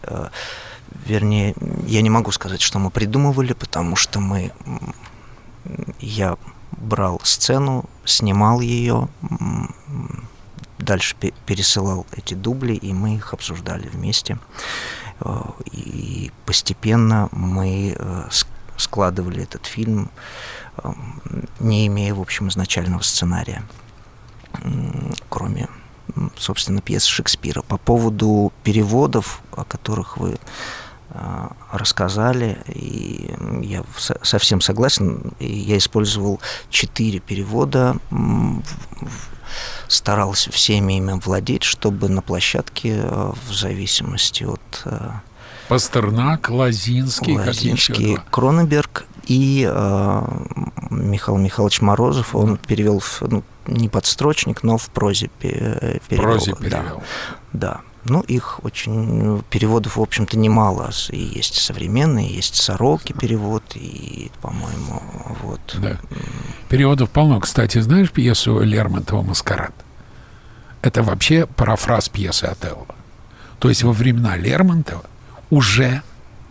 [1.05, 1.55] Вернее,
[1.87, 4.51] я не могу сказать, что мы придумывали, потому что мы...
[5.99, 6.37] Я
[6.71, 9.07] брал сцену, снимал ее,
[10.79, 14.39] дальше пересылал эти дубли, и мы их обсуждали вместе.
[15.21, 18.29] Э, и постепенно мы э,
[18.77, 20.09] складывали этот фильм,
[20.77, 20.91] э,
[21.59, 23.63] не имея, в общем, изначального сценария,
[25.29, 25.69] кроме,
[26.37, 27.61] собственно, пьес Шекспира.
[27.61, 30.39] По поводу переводов, о которых вы
[31.71, 33.83] рассказали, и я
[34.21, 35.33] совсем согласен.
[35.39, 37.97] Я использовал четыре перевода
[39.87, 44.81] старался всеми ими владеть, чтобы на площадке э, в зависимости от...
[44.85, 45.11] Э,
[45.67, 50.21] Пастернак, Лазинский, Лазинский Кроненберг и э,
[50.89, 55.99] Михаил Михайлович Морозов, он перевел в, ну, не подстрочник, но в прозе перевел.
[56.01, 57.03] В прозе перевел.
[57.53, 57.81] Да.
[57.81, 57.81] да.
[58.05, 60.89] Ну, их очень переводов, в общем-то, немало.
[61.09, 65.01] И есть современные, есть Сороки перевод, и, по-моему,
[65.43, 65.61] вот.
[65.79, 65.97] Да.
[66.67, 67.39] Переводов полно.
[67.39, 69.73] Кстати, знаешь пьесу Лермонтова «Маскарад»?
[70.81, 72.87] Это вообще парафраз пьесы Отелло.
[73.59, 75.03] То есть во времена Лермонтова
[75.51, 76.01] уже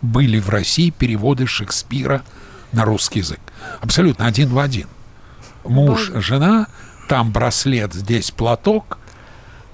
[0.01, 2.23] были в России переводы Шекспира
[2.71, 3.41] на русский язык.
[3.81, 4.87] Абсолютно один в один.
[5.65, 6.67] Муж, жена,
[7.09, 8.97] там браслет, здесь платок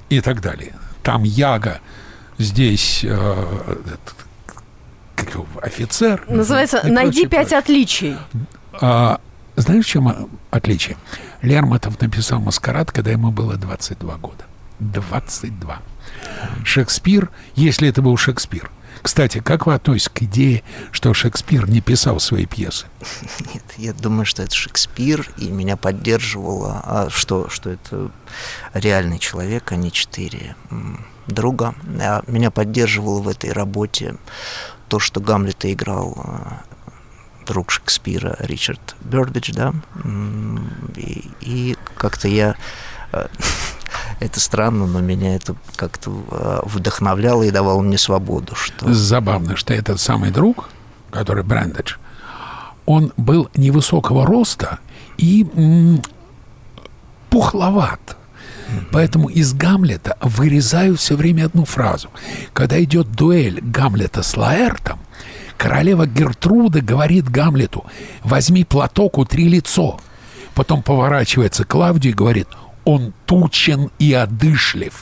[0.09, 0.73] и так далее
[1.07, 1.79] там Яга,
[2.37, 3.75] здесь э,
[5.61, 6.25] офицер.
[6.27, 8.17] Называется «Найди прочее, пять отличий».
[8.73, 9.21] А,
[9.55, 10.97] знаешь, в чем отличие?
[11.41, 14.43] Лермонтов написал «Маскарад», когда ему было 22 года.
[14.79, 15.79] 22.
[16.65, 18.69] Шекспир, если это был Шекспир,
[19.01, 22.87] кстати, как вы относитесь к идее, что Шекспир не писал свои пьесы?
[23.53, 28.11] Нет, я думаю, что это Шекспир, и меня поддерживало, а что, что это
[28.73, 30.55] реальный человек, а не четыре
[31.27, 31.75] друга.
[31.99, 34.15] А меня поддерживало в этой работе
[34.87, 36.61] то, что Гамлета играл а,
[37.45, 39.73] друг Шекспира Ричард Бёрдбидж, да,
[40.95, 42.55] и, и как-то я
[43.11, 43.29] а,
[44.19, 48.55] это странно, но меня это как-то а, вдохновляло и давало мне свободу.
[48.55, 48.93] Что...
[48.93, 50.69] Забавно, что этот самый друг,
[51.11, 51.95] который Брэндедж,
[52.85, 54.79] он был невысокого роста
[55.17, 56.01] и м-
[57.29, 58.17] пухловат.
[58.91, 62.09] Поэтому из Гамлета вырезаю все время одну фразу.
[62.53, 64.99] Когда идет дуэль Гамлета с Лаэртом,
[65.57, 67.85] королева Гертруда говорит Гамлету,
[68.23, 69.99] возьми платок, утри лицо.
[70.53, 72.47] Потом поворачивается к Клавдию и говорит,
[72.87, 74.93] он тучен и одышлив.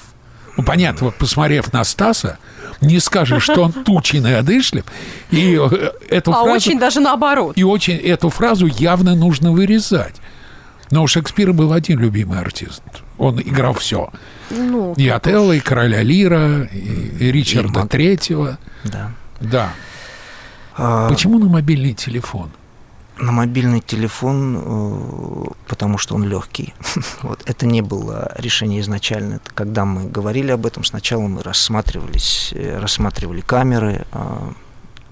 [0.57, 2.39] Ну, понятно, вот посмотрев на Стаса,
[2.81, 4.85] не скажешь, что он тучный и одышлив.
[5.29, 7.55] И э, эту а фразу, очень даже наоборот.
[7.55, 10.15] И очень эту фразу явно нужно вырезать.
[10.89, 12.81] Но у Шекспира был один любимый артист.
[13.19, 14.09] Он играл все.
[14.49, 16.77] Ну, и Отелло, и Короля Лира, и,
[17.19, 18.57] и Ричарда и Третьего.
[18.83, 19.11] Да.
[19.39, 19.73] Да.
[20.75, 21.07] А...
[21.07, 22.49] Почему на мобильный телефон?
[23.17, 26.73] На мобильный телефон, э, потому что он легкий.
[27.21, 27.41] вот.
[27.45, 29.35] Это не было решение изначально.
[29.35, 34.05] Это когда мы говорили об этом, сначала мы рассматривались, э, рассматривали камеры.
[34.11, 34.51] А,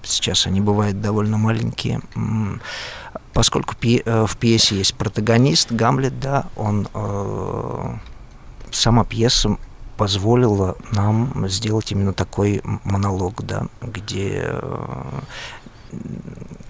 [0.02, 2.00] сейчас они бывают довольно маленькие.
[3.32, 6.88] Поскольку э, в пьесе есть протагонист, Гамлет, да, он
[8.70, 9.56] сама пьеса
[9.96, 14.60] позволила нам сделать именно такой монолог, да, где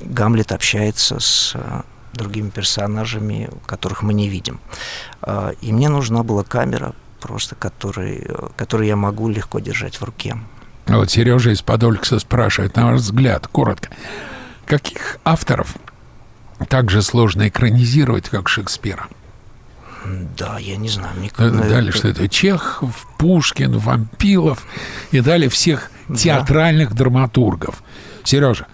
[0.05, 1.83] Гамлет общается с э,
[2.13, 4.61] другими персонажами, которых мы не видим.
[5.23, 8.27] А, и мне нужна была камера, просто который,
[8.57, 10.37] которую я могу легко держать в руке.
[10.87, 13.89] А вот Сережа из Подольска спрашивает, на ваш взгляд, коротко,
[14.67, 15.75] каких авторов
[16.69, 19.09] так же сложно экранизировать, как Шекспира?
[20.37, 21.17] Да, я не знаю.
[21.19, 24.67] Мне Дали что это Чехов, Пушкин, Вампилов
[25.11, 26.97] и дали всех театральных да.
[26.97, 27.83] драматургов.
[28.23, 28.67] Сережа,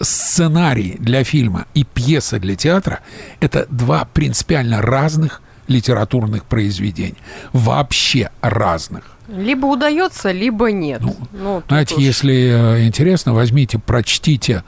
[0.00, 3.00] сценарий для фильма и пьеса для театра–
[3.40, 7.16] это два принципиально разных литературных произведений.
[7.52, 9.04] Вообще разных.
[9.28, 11.00] Либо удается, либо нет.
[11.00, 12.02] Ну, ну, знаете, уж...
[12.02, 14.62] если э, интересно, возьмите, прочтите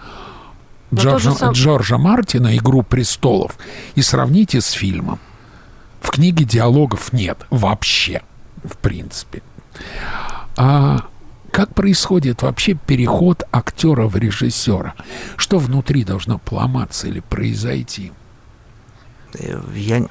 [0.94, 1.52] Джорджа, сам...
[1.52, 3.58] Джорджа Мартина «Игру престолов»
[3.94, 5.18] и сравните с фильмом.
[6.00, 8.22] В книге диалогов нет вообще,
[8.64, 9.42] в принципе.
[10.56, 11.04] А
[11.56, 14.92] как происходит вообще переход актера в режиссера?
[15.38, 18.12] Что внутри должно поломаться или произойти?
[19.74, 20.04] Я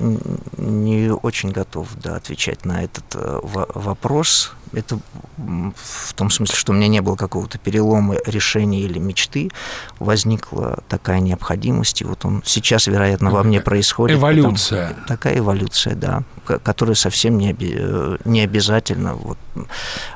[0.58, 4.54] не очень готов да, отвечать на этот э, вопрос.
[4.74, 5.00] Это
[5.38, 9.52] в том смысле, что у меня не было какого-то перелома решения или мечты.
[10.00, 14.18] Возникла такая необходимость, и вот он сейчас, вероятно, во мне происходит.
[14.18, 14.90] Эволюция.
[14.90, 19.16] Потому, такая эволюция, да, которая совсем не, оби, не обязательно.
[19.16, 19.38] Вот,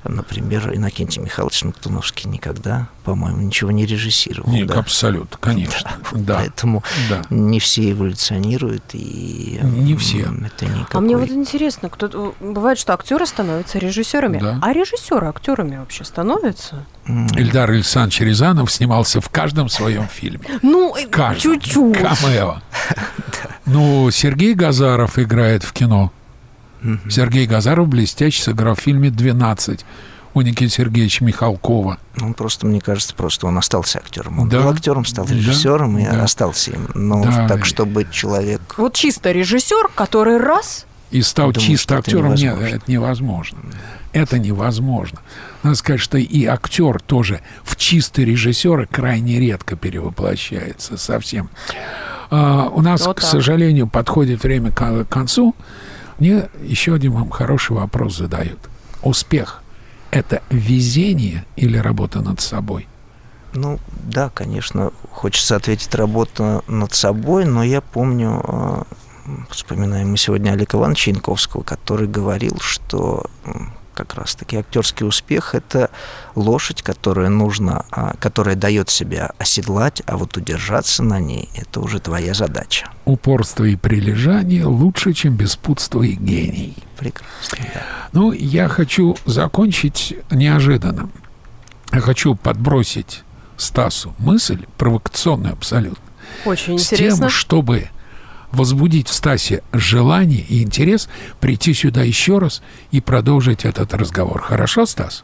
[0.03, 4.51] например, Иннокентий Михайлович Мактуновский никогда, по-моему, ничего не режиссировал.
[4.51, 4.79] Нет, да?
[4.79, 5.91] абсолютно, конечно.
[6.11, 6.35] Да, да.
[6.39, 7.21] Поэтому да.
[7.29, 10.21] не все эволюционируют, и не все.
[10.21, 10.97] Это никакой...
[10.97, 14.59] А мне вот интересно, кто бывает, что актеры становятся режиссерами, да.
[14.61, 16.85] а режиссеры актерами вообще становятся?
[17.05, 20.45] Ильдар Александрович Рязанов снимался в каждом своем фильме.
[20.61, 20.95] Ну,
[21.37, 21.97] чуть-чуть.
[21.97, 22.61] Камео.
[23.65, 26.11] Ну, Сергей Газаров играет в кино.
[27.09, 29.81] Сергей Газаров блестяще сыграл в фильме «12»
[30.33, 31.97] у Никиты Сергеевича Михалкова.
[32.21, 34.39] Он просто, мне кажется, просто он остался актером.
[34.39, 34.61] Он да.
[34.61, 36.01] был актером, стал режиссером да.
[36.01, 36.23] и да.
[36.23, 36.87] остался им.
[36.93, 37.47] Но да.
[37.47, 38.75] так, чтобы человек...
[38.77, 40.85] Вот чисто режиссер, который раз...
[41.11, 42.65] И стал думаю, чисто актером, это невозможно.
[42.65, 43.57] нет, это невозможно.
[44.13, 45.19] Это невозможно.
[45.63, 51.49] Надо сказать, что и актер тоже в чистый режиссера крайне редко перевоплощается совсем.
[52.29, 55.55] А, у нас, вот к сожалению, подходит время к концу.
[56.19, 58.59] Мне еще один вам хороший вопрос задают.
[59.01, 59.63] Успех–
[60.11, 62.87] это везение или работа над собой?
[63.53, 68.83] Ну, да, конечно, хочется ответить работа над собой, но я помню, а,
[69.49, 73.25] вспоминаем мы сегодня Олега Ивановича Янковского, который говорил, что
[73.99, 75.89] как раз-таки актерский успех– это
[76.35, 81.99] лошадь, которая нужно, а, которая дает себя оседлать, а вот удержаться на ней– это уже
[81.99, 82.89] твоя задача.
[83.03, 86.77] Упорство и прилежание лучше, чем беспутство и гений.
[86.97, 87.81] Прекрасно, да.
[88.13, 91.09] Ну, я хочу закончить неожиданно.
[91.91, 93.23] Я хочу подбросить
[93.57, 96.03] Стасу мысль, провокационную абсолютно.
[96.45, 97.27] Очень с интересно.
[97.27, 97.89] тем, чтобы
[98.51, 104.41] возбудить в Стасе желание и интерес прийти сюда еще раз и продолжить этот разговор.
[104.41, 105.23] Хорошо, Стас?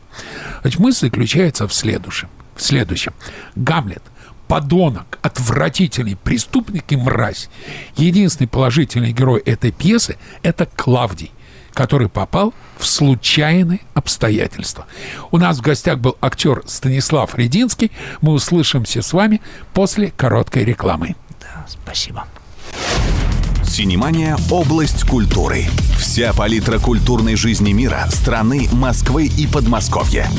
[0.61, 2.29] Значит, мысль заключается в следующем.
[2.55, 3.13] В следующем.
[3.55, 4.03] Гамлет
[4.47, 7.49] подонок, отвратительный преступник и мразь.
[7.95, 11.31] Единственный положительный герой этой пьесы– это Клавдий,
[11.73, 14.85] который попал в случайные обстоятельства.
[15.31, 17.91] У нас в гостях был актер Станислав Рединский.
[18.21, 19.41] Мы услышимся с вами
[19.73, 21.15] после короткой рекламы.
[21.39, 22.27] Да, спасибо.
[23.63, 25.65] Синемания– область культуры.
[25.99, 30.29] Вся палитра культурной жизни мира, страны, Москвы и Подмосковья.